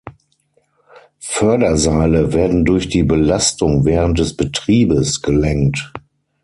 [1.19, 5.93] Förderseile werden durch die Belastung während des Betriebes gelängt.